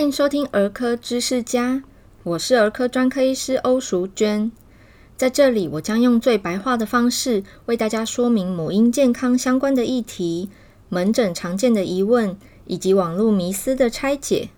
[0.00, 1.82] 欢迎收听儿科知识家，
[2.22, 4.50] 我是儿科专科医师欧淑娟。
[5.14, 10.48] 在这里，我将用最白话的方式为大家说明母婴健康相关的议题、
[10.88, 12.34] 门诊常见的疑问
[12.66, 14.48] 以及网络迷思的拆解。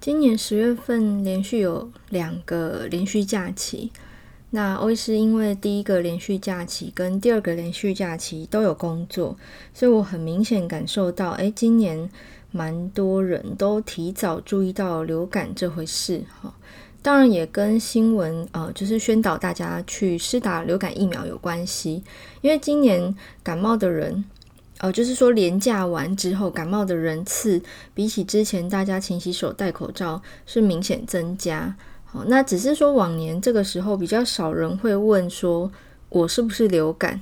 [0.00, 3.92] 今年十月份连续有两个连续假期。
[4.52, 9.36] 那欧医师因为第一个连续假期跟第二个连续假期都有工作，
[9.72, 12.10] 所以我很明显感受到，哎，今年
[12.50, 16.52] 蛮多人都提早注意到流感这回事，哈。
[17.02, 22.02] 当然也跟新闻，呃，就是宣导大家去施打流感疫苗有关系。
[22.42, 24.22] 因为今年感冒的人，
[24.78, 27.62] 呃，就是说连假完之后感冒的人次，
[27.94, 31.74] 比起之前大家勤洗手、戴口罩是明显增加。
[32.12, 35.70] 好，那只是说往年这个时候比较少人会问说，
[36.08, 37.20] 我是不是流感？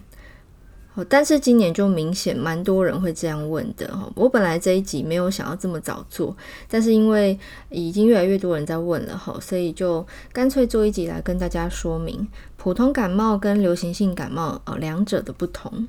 [0.94, 4.10] 好，但是今年就明显蛮多人会这样问的哈。
[4.14, 6.34] 我本来这一集没有想要这么早做，
[6.70, 15.86] 但是因为已经越来越多人在问了哈，所以就干脆做一集来跟大家说明普通感冒跟流行性感冒呃两者的不同。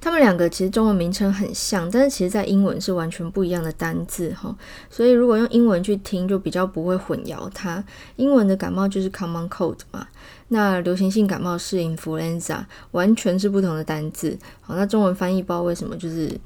[0.00, 4.54] 他们两个其实中文名称很像，但是其实在英文是完全不一样的单字哈，
[4.90, 7.82] 所以如果用英文去听，就比较不会混淆它。
[8.16, 10.06] 英文的感冒就是 common cold 嘛，
[10.48, 14.38] 那流行性感冒是 influenza，完全是不同的单字。
[14.60, 16.38] 好，那中文翻译包为什么就是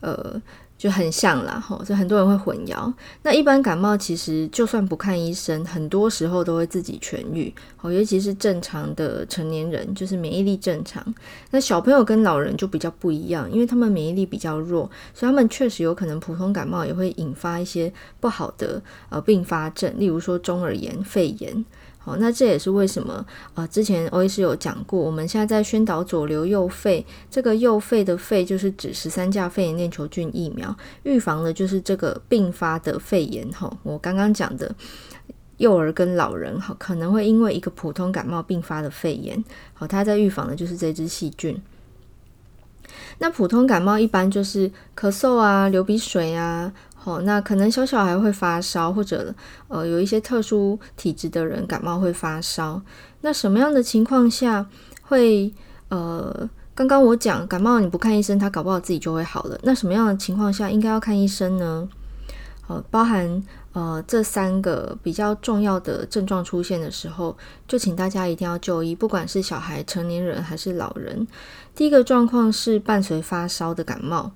[0.00, 0.40] 呃。
[0.78, 2.90] 就很像啦，吼，所以很多人会混淆。
[3.22, 11.04] 那一般感冒其实就算不看医生，很多时候都会自己痊愈，哦，尤其是正常的成年人，就是免疫力正常。
[11.50, 21.64] 那小朋友跟老人就比较不一样，因为他们免疫力比较弱，所以他们确实有可能普通感冒也会引发一些不好的呃并发症，例如说中耳炎、肺炎。
[22.16, 33.48] 那这也是为什么呃，之前欧医师有讲过，我们现在在宣导左流右肺，这个右肺的肺就是指十三价肺炎链球菌疫苗，预防的就是这个并发的肺炎。
[33.50, 34.74] 哈，我刚刚讲的
[35.58, 39.44] 幼儿跟老人，哈，可能会因为一个普通感冒并发的肺炎，
[39.74, 41.60] 好，他在预防的就是这支细菌。
[43.18, 46.72] 那普通感冒一般就是咳嗽啊、流鼻水啊。
[47.04, 49.34] 哦，那可能小小孩会发烧，或者
[49.68, 52.82] 呃有一些特殊体质的人感冒会发烧。
[53.22, 54.66] 那什么样的情况下
[55.00, 55.50] 会
[55.88, 59.58] 呃，刚刚我讲感冒你不看医生，他搞不好自己就会好了。
[59.62, 61.88] 那什么样的情况下应该要看医生呢？
[62.66, 63.42] 呃，包含
[63.72, 67.34] 呃这三个比较重要的症状出现的时候，
[67.66, 71.26] 就请大家一定要就医，不管是小孩、成年人还是老人。
[71.74, 74.32] 第一个状况是伴随发烧的感冒，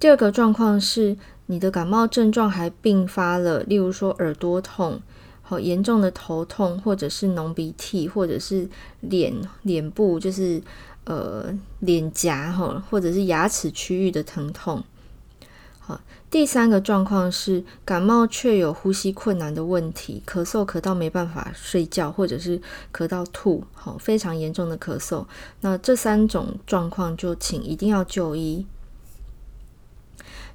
[0.00, 1.16] 第二个状况是。
[1.50, 5.00] 你的感冒症状还并发了，例如说耳朵痛、
[5.40, 8.68] 好严重的头痛，或者是浓鼻涕，或者是
[9.00, 10.62] 脸脸部就是
[11.04, 11.46] 呃
[11.80, 14.84] 脸颊哈，或者是牙齿区域的疼痛。
[15.78, 15.98] 好，
[16.30, 22.60] 第三个状况是感冒却有呼吸困难的问题，咳嗽咳到没办法睡觉，或者是
[22.92, 25.24] 咳到吐，好非常严重的咳嗽。
[25.62, 28.66] 那这三种状况就请一定要就医。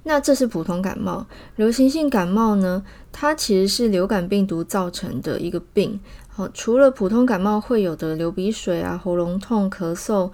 [0.03, 1.25] 那这是普通感冒，
[1.56, 2.84] 流行性感冒呢？
[3.12, 6.00] 它其实是流感病毒造成的一个病。
[6.28, 10.31] 好，除了普通感冒会有的流鼻水啊、喉咙痛、咳嗽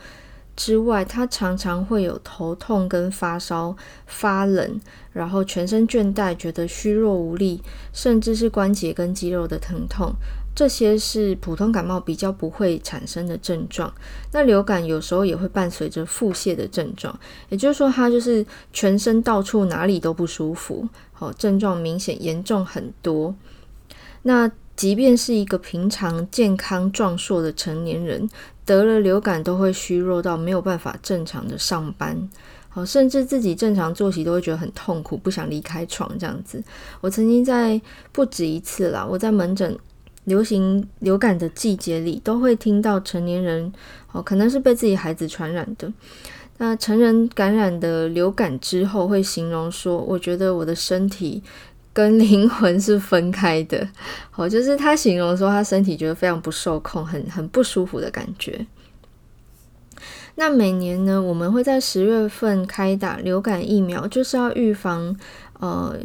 [0.55, 3.75] 之外，它常常会有头痛跟发烧、
[4.07, 4.79] 发冷，
[5.13, 7.61] 然后全身倦怠、觉得虚弱无力，
[7.93, 10.13] 甚至是关节跟肌肉的疼痛。
[10.59, 13.89] 这些是普通感冒比较不会产生的症状。
[14.33, 23.33] 那流感有时候也会伴随着腹泻的症状，也就是说，它就是全身到处哪里都不舒服，好，症状明显严重很多。
[24.23, 28.29] 那即便是一个平常健康壮硕的成年人，
[28.65, 32.29] 得了流感都会虚弱到没有办法正常的上班，
[32.67, 36.61] 好，甚至自己正常作息都会觉得很痛苦，不想离开床这样子。
[36.99, 37.79] 我曾经在
[38.11, 39.79] 不止一次啦，我在门诊。
[40.29, 43.73] 流行流感的季节里，都会听到成年人
[44.11, 45.91] 哦，可能是被自己孩子传染的。
[46.59, 51.41] 那成人感染的流感之后，会形容说：“我觉得我的身体
[51.91, 53.89] 跟灵魂是分开的。
[54.29, 58.67] ”好，就是他形容说他身体觉得非常不受控，很很不舒服的感觉。
[60.35, 65.17] 那每年呢，我们会在十月份开打流感疫苗，就是要预防
[65.59, 65.99] 呃。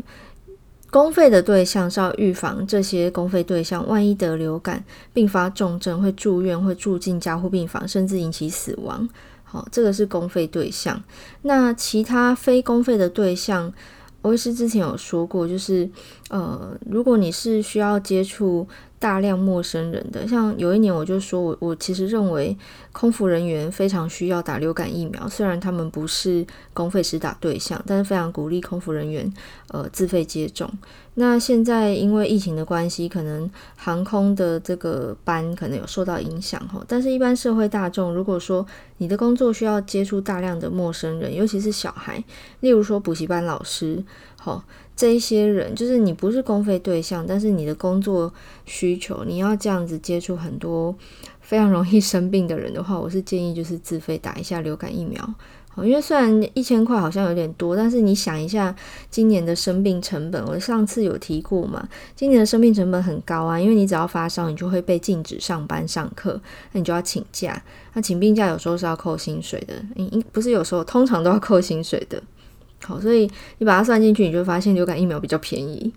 [0.95, 9.09] 公费的对象是要预防这些公费对象，万一得流感并发重症，会住院，会住进加护病房，甚至引起死亡。
[9.43, 11.03] 好，这个是公费对象。
[11.43, 13.75] 那其他非公费的对象，
[14.23, 15.91] 我也是之前有说过，就是
[16.31, 18.65] 呃，如果你是需要接触
[19.05, 20.27] 大量陌生人的。
[20.27, 22.57] 像有一年我就说我我其实认为
[22.91, 29.31] 空服人员非常需要打流感疫苗，虽然他们不是公费施打对象，但是非常鼓励空服人员
[29.69, 30.71] 呃自费接种。
[31.17, 38.67] 那现在因为疫情的关系，可能航空的这个班可能有受到影响哈，但是一般社会大众，如果说
[38.97, 42.25] 你的工作需要接触大量的陌生人，尤其是小孩，
[42.61, 44.03] 例如说补习班老师，
[44.41, 44.65] 好，
[44.97, 48.33] 这一些人就是你不是公费对象，但是你的工作
[48.65, 50.95] 需需求，你要这样子接触很多
[51.41, 55.35] 非常容易生病的人的话，我是建议就是自费打一下流感疫苗。
[55.69, 58.73] 好因为虽然一千块好像有点多，但是你想一下，
[59.11, 67.61] 今年的生病成本，我上次有提过嘛，今年的生病成本很高啊，因为你只要发烧，你就会被禁止上班上课，那你就要请假，
[67.95, 72.23] 那请病假有时候是要扣薪水的，应不是有时候，通常都要扣薪水的。
[72.85, 75.93] 好，所以你把它算进去，你就发现流感疫苗比较便宜。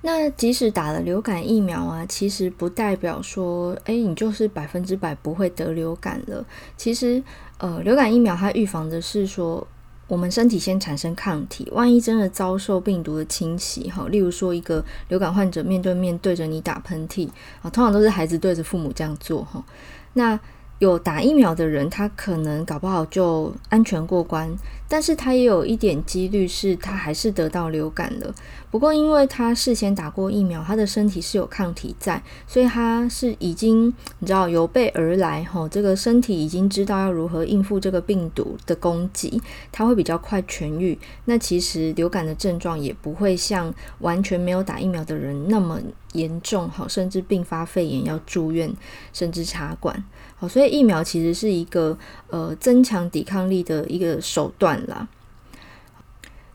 [0.00, 6.44] 那即使打了流感疫苗啊，其实不代表说，诶，你就是百分之百不会得流感了。
[6.76, 7.22] 其实，
[7.58, 9.66] 呃，流感疫苗它预防的是说，
[10.06, 17.28] 我们身体先产生抗体，万一真的遭受病毒的侵袭，哈，例如说一个流感患者面对面对着你打喷嚏，
[17.62, 19.64] 啊，通常都是孩子对着父母这样做，哈，
[20.12, 20.38] 那。
[20.78, 24.56] 有打疫苗的人，他可能搞不好就安全过关，
[24.88, 28.32] 但是他也有一点几率是他还是得到流感了。
[28.70, 33.88] 不过因为他事先打过疫苗，他的身体是有抗体在，所以他是已经
[34.20, 39.42] 你知道有备而来，吼，这个身体已经知道要如何应付这个病毒的攻击，
[39.72, 40.96] 他会比较快痊愈。
[41.24, 45.80] 那其实流感的症状也不会像完全没有打疫苗的人那么
[46.12, 48.72] 严重，哈，甚至并发肺炎要住院，
[49.12, 50.04] 甚至插管。
[50.38, 51.98] 好，所以疫苗其实是一个
[52.30, 55.08] 呃增强抵抗力的一个手段啦。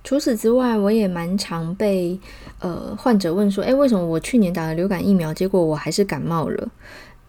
[0.05, 2.19] 除此之外，我也蛮常被
[2.59, 6.69] 呃患者问说，诶，为什么我去年打了流感疫苗，结果我还是感冒了？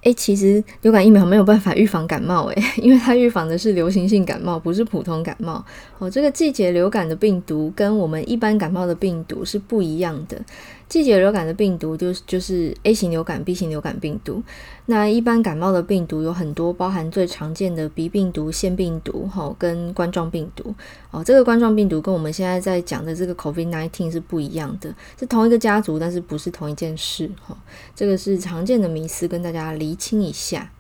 [0.03, 5.65] 诶，其实流感疫苗没有办法预防感冒，诶， 因为它预防的是流行性感冒，不是普通感冒。
[5.99, 10.41] 哦，这个季节流感的病毒跟我们一般感冒的病毒是不一样的。
[10.89, 14.43] 季节流感的病毒就是就是 A 型流感、B 型流感病毒。
[14.87, 20.75] 那一般感冒的病毒有很多，包含最常见的鼻病毒、腺病毒，哈，跟冠状病毒。
[21.11, 27.31] 哦，这个冠状病毒跟我们现在在讲的这个 COVID-19 是不一样的，是同一个家族，但是不是同一件事。
[27.41, 27.57] 哈，
[27.97, 30.71] 这个是常见的迷思，跟大家厘清一下。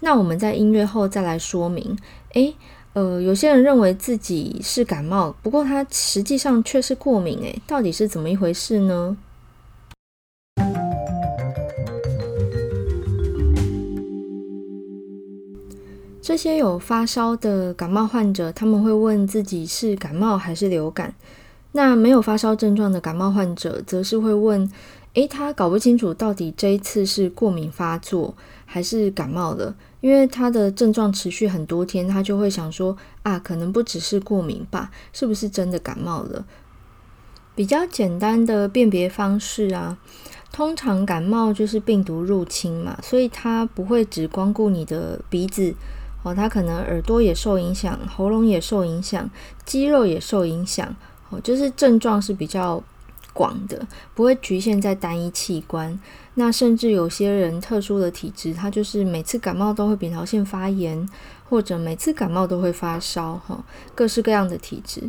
[0.00, 1.98] 那我们在音乐后再来说明。
[2.34, 2.54] 诶，
[2.94, 7.38] 呃，有些人认为自己是感冒，不过他实际上却是过敏。
[7.40, 9.16] 诶，到底是怎么一回事呢？
[16.20, 21.14] 这些有发烧的感冒患者，他们会问自己是感冒还是流感。
[21.72, 24.70] 那没有发烧症状的感冒患者，则是会问：
[25.18, 36.44] 诶，他搞不清楚到底这一次是过敏发作还是感冒了，因为他的症状持续很多天，他就会想说：啊，可能不只是过敏吧，是不是真的感冒了？
[37.56, 39.98] 比较简单的辨别方式啊，
[40.52, 45.74] 通常感冒就是病毒入侵嘛，所以它不会只光顾你的鼻子。
[46.22, 49.28] 哦，他可能耳朵也受影响，喉咙也受影响，
[49.64, 50.94] 肌肉也受影响。
[51.30, 52.80] 哦，就是症状是比较
[53.38, 53.86] 广的，
[54.16, 55.96] 不会局限在单一器官。
[56.34, 61.08] 那甚至有些人特殊的体质，他就是每次感冒都会扁桃腺发炎，
[61.48, 63.40] 或者每次感冒都会发烧。
[63.46, 65.08] 哈，各式各样的体质。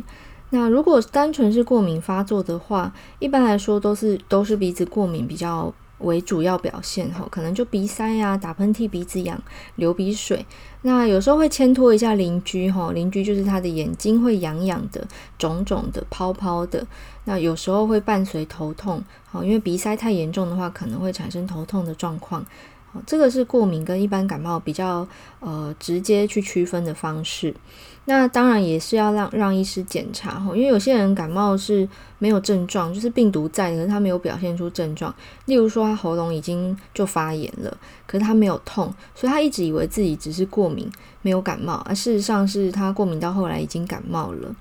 [0.50, 7.10] 那如果单纯是过敏发作的话，一般来说都是都是鼻子过敏比较为主要表现。
[7.10, 9.40] 哈，可能就鼻塞呀、打喷嚏、鼻子痒、
[9.76, 10.44] 流鼻水。
[10.82, 15.06] 那有时候会牵拖一下邻居哈，邻居就是他的眼睛会痒痒的、
[15.38, 16.86] 肿肿的、泡泡的。
[17.24, 22.44] 那有时候会伴随头痛，好，因为鼻塞太严重的话，可能会产生头痛的状况。
[23.06, 25.06] 这个是过敏跟一般感冒比较
[25.40, 27.54] 呃直接去区分的方式。
[28.06, 35.14] 那当然也是要让让医师检查哈，因为有些人感冒是没有症状，就是病毒在，可是他没有表现出症状。
[35.44, 40.90] 例如说他喉咙已经就发炎了，可是他没有痛，所以他一直以为自己只是过敏，
[41.22, 44.56] 没有感冒，而事实上是他过敏到后来已经感冒了。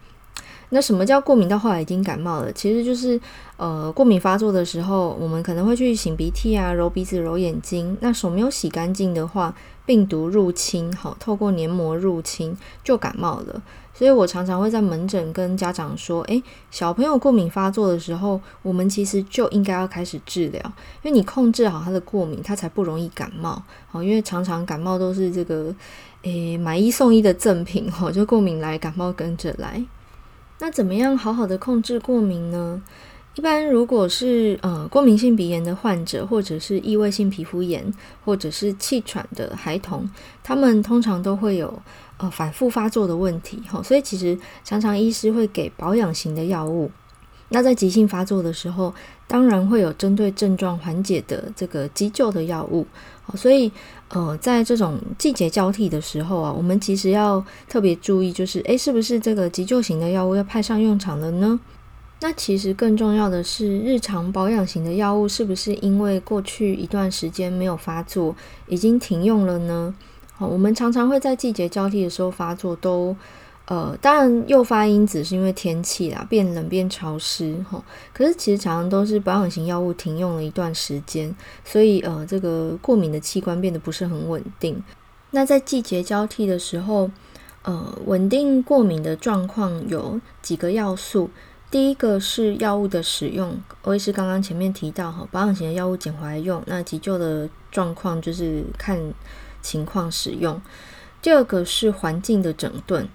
[0.69, 2.51] 那什么叫过敏到后来已经感冒了？
[2.53, 3.19] 其实就是，
[3.57, 7.97] 呃，过敏发作的时候，我们可能会去擤鼻涕啊、揉鼻子、揉眼睛。
[8.01, 13.61] 那手没有洗干净的话，病毒入侵，好，透过黏膜入侵就感冒了。
[13.93, 20.61] 所以我常常会在门诊跟家长说，诶，小朋友过敏发作的时候，我们其实就应该要开始治疗，
[21.01, 23.61] 因为你控制好他的过敏，他才不容易感冒。
[23.87, 25.73] 好，因为常常感冒都是这个，
[26.21, 29.83] 诶，买一送一的赠品，哈，就过敏来，感冒跟着来。
[30.59, 32.81] 那怎么样好好的控制过敏呢？
[33.35, 37.93] 一般如果是呃过敏性鼻炎的患者，或者是异位性皮肤炎，
[38.25, 40.09] 或者是气喘的孩童，
[40.43, 41.81] 他们通常都会有
[42.17, 46.91] 呃反复发作的问题，哈，所以其实常常医师会给保养型的药物。
[47.49, 48.93] 那在急性发作的时候，
[49.27, 52.85] 当然会有针对症状缓解的这个急救的药物。
[53.35, 53.71] 所以
[54.07, 61.59] 呃，在这种季节交替的时候啊，我们其实要特别注意，就是诶，是不是这个急救型的药物要派上用场了呢？
[62.21, 68.35] 那其实更重要的是，日常保养型的药物是不是因为过去一段时间没有发作，
[68.67, 69.93] 已经停用了呢？
[70.35, 73.15] 好，我们常常会在季节交替的时候发作，都
[73.69, 77.79] 呃，当然诱发因子是因为天气啦，变冷变潮湿哈。
[78.11, 84.83] 可是其实常常都是保养型药物停用了一段时间，所以呃，这个过敏的器官变得不是很稳定。
[85.29, 87.11] 那在季节交替的时候，
[87.61, 91.29] 呃，稳定过敏的状况有几个要素。
[91.69, 98.99] 第一个是药物的使用，我也是刚刚前面提到哈，保养型的药物捡回来用，那急救的状况就是看
[99.61, 100.59] 情况使用。
[101.21, 103.07] 第二个是环境的整顿，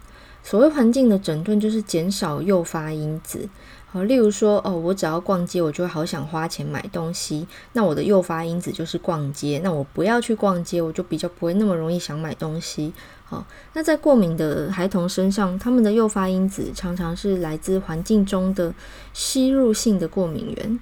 [0.44, 3.48] 所谓环境的整顿就是减少诱发因子。
[3.86, 12.92] 好，例如说哦，我只要逛街，我就会好想花钱买东西，那我的诱发因子就是逛街，那我不要去逛街，我就比较不会那么容易想买东西。
[13.24, 18.74] 好，那在过敏的孩童身上，他们的诱发因子常常是来自环境中的
[19.12, 20.80] 吸入性的过敏源。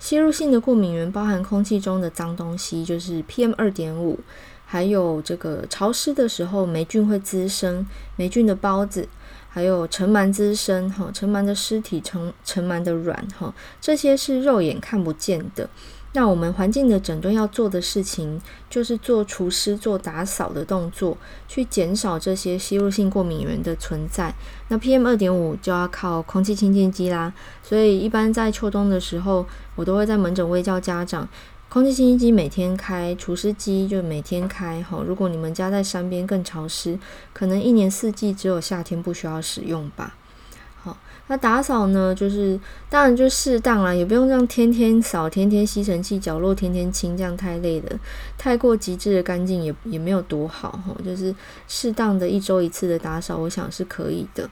[0.00, 4.18] 吸入性的过敏源包含空气中的脏东西，就是 PM 二点五，
[4.64, 9.08] 还有这个潮湿的时候霉菌会滋生，霉菌的孢子，
[9.48, 15.68] 还有尘螨滋生，哈，尘螨的尸体，尘尘螨的卵，哈，这些是肉眼看不见的。
[16.16, 18.40] 那我们环境的整顿要做的事情，
[18.70, 21.18] 就是做除湿、做打扫的动作，
[21.48, 24.32] 去减少这些吸入性过敏源的存在。
[24.68, 27.34] 那 PM 二点五就要靠空气清净机啦。
[27.64, 29.44] 所以一般在秋冬的时候，
[29.74, 31.28] 我都会在门诊卫教家长，
[31.74, 34.80] 空气清新机每天开，除湿机就每天开。
[34.84, 36.96] 哈，如果你们家在山边更潮湿，
[37.32, 40.14] 可能一年四季只有夏天不需要使用吧。
[40.76, 47.98] 好那打扫呢，就是当然就适当啦，也不用这样天天扫、天天吸尘器角落天天清，这样太累了。
[48.38, 51.34] 太过极致的干净也也没有多好哈，就是
[51.66, 54.48] 适当的一周一次的打扫，我想是可以的。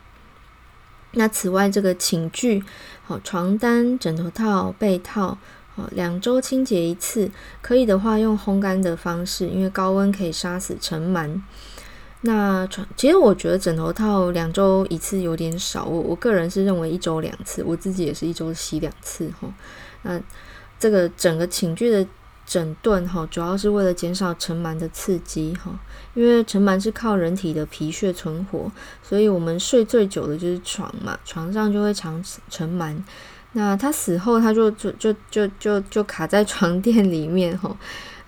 [1.12, 2.64] 那此外，这个寝具、
[3.04, 5.38] 好床单、枕头套、被套，
[5.74, 11.40] 好两周清洁一次，可以的话用烘干的方式，因为高温可以杀死尘螨。
[12.24, 19.52] 那床，其实我觉得枕头套两周一次有点少，我我个人是认为一周两次，我自己也是一周洗两次哈。
[20.02, 20.20] 那
[20.78, 22.06] 这个整个寝具的
[22.46, 25.76] 整顿哈，主要是为了减少尘螨的刺激哈，
[26.14, 28.70] 因为尘螨是靠人体的皮屑存活，
[29.02, 32.96] 所以我们睡最久的就是床嘛，床上就会藏尘螨，
[33.52, 37.76] 那他死后他就就就就就就卡在床垫里面哈。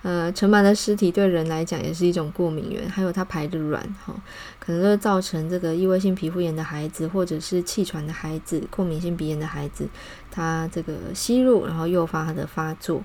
[0.03, 4.13] 呃，尘螨的尸体对人来讲也是一种过敏源，还有它排的卵，哈，
[4.59, 9.87] 可能会造成这个异位性皮肤炎的孩子，或者是气喘的孩子、过敏性鼻炎的孩子，
[10.29, 13.01] 他这个吸入，然后诱发他的发作，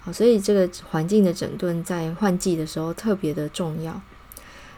[0.00, 4.00] 好，所以这个环境的整顿在换季的时候特别的重要。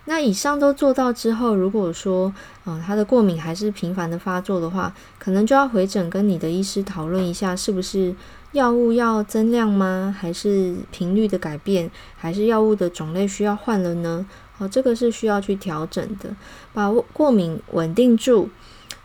[0.07, 2.33] 那以上都做到之后，如果说，
[2.67, 8.15] 嗯，他的过敏还是频繁的发作的话，可能就要回诊跟你的医师讨论一下，是不是
[8.53, 10.15] 药物要增量吗？
[10.19, 11.91] 还是频率的改变？
[12.17, 14.27] 还是药物的种类需要换了呢？
[14.57, 16.29] 好，这个是需要去调整的，
[16.73, 18.51] 把过敏稳定住。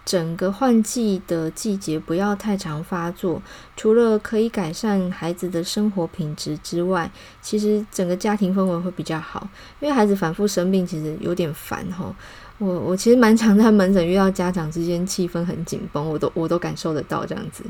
[0.10, 3.40] 整个换季的季节不要太常发作，
[3.78, 7.12] 除了可以改善孩子的生活品质之外，
[7.44, 9.48] 其实整个家庭氛围会比较好。
[9.80, 12.12] 因为孩子反复生病，其实有点烦哈。
[12.58, 17.64] 我我其实蛮常在门诊遇到家长之间气氛很紧绷，我都我都感受得到这样子。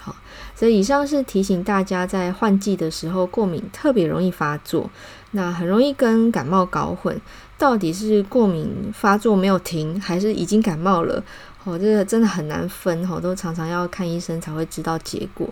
[0.00, 0.16] 好，
[0.56, 4.90] 所以以上是提醒大家，在换季的时候过敏特别容易发作，
[5.30, 7.18] 那很容易跟感冒搞混，
[7.56, 11.22] 到底是过敏发作没有停，还是已经感冒了？
[11.64, 15.48] 哦，这个真的很难分，吼，都常常要看医生才会知道结果。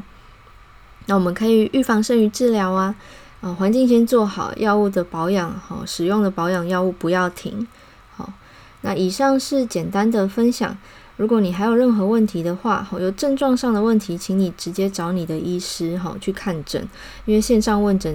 [1.06, 2.94] 那我们可以预防胜于治疗啊，
[3.40, 7.66] 啊，环境先做好，药物的保养，好，使用的保养药物不要停。
[8.14, 8.32] 好，
[8.82, 10.76] 那以上是简单的分享。
[11.16, 16.86] 如果你还有任何问题的话，好，有症状上的问题，请你直接找你的医师，好，去看诊，
[17.24, 18.14] 因为线上问诊。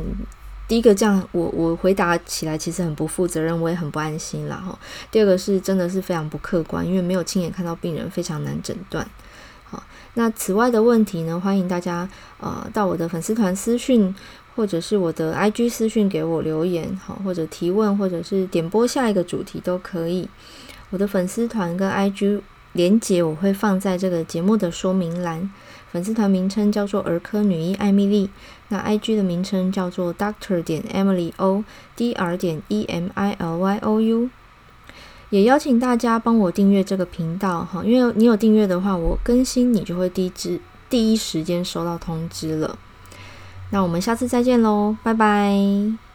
[0.68, 4.78] 第一个这样，我我回答起来其实很不负责任，我也很不安心啦哈。
[5.10, 9.08] 第二个是真的是非常不客观，因为没有亲眼看到病人，非常难诊断。
[9.64, 9.82] 好，
[10.16, 12.10] 那此外的问题呢，欢迎大家
[12.40, 14.14] 呃到我的粉丝团私讯，
[14.56, 20.28] 或者是我的 IG 私讯给我留言，好，或者提问，或者是点播下一个主题都可以。
[20.90, 22.42] 我的粉丝团跟 IG
[22.74, 25.50] 连接我会放在这个节目的说明栏。
[25.90, 28.30] 粉丝团名称叫做儿科女医艾米丽，
[28.70, 34.30] 那 IG 的名称叫做 Doctor 点 Emily O，D R 点 E M I L Y O U。
[35.30, 40.60] 也邀请大家帮我订阅这个频道哈，因为你有订阅的话，我更新你就会第一支
[40.90, 42.78] 第一时间收到通知了。
[43.72, 46.07] 那我们下次再见喽，拜拜。